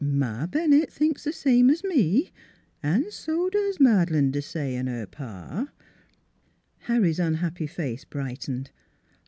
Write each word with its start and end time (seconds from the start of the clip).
Ma 0.03 0.47
Bennett 0.47 0.91
thinks 0.91 1.25
th' 1.25 1.31
same 1.35 1.69
as 1.69 1.83
me, 1.83 2.31
an' 2.81 3.11
so 3.11 3.51
does 3.51 3.79
Mad'lane 3.79 4.31
Dassay 4.31 4.73
an' 4.75 4.87
her 4.87 5.05
pa." 5.05 5.69
Harry's 6.85 7.19
unhappy 7.19 7.67
face 7.67 8.03
brightened. 8.03 8.71